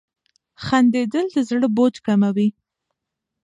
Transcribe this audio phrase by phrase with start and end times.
[0.65, 2.49] •خندېدل د زړه بوج کموي.